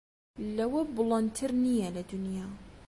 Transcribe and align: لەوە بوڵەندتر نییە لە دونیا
لەوە 0.57 0.81
بوڵەندتر 0.95 1.51
نییە 1.63 1.89
لە 1.95 2.01
دونیا 2.11 2.45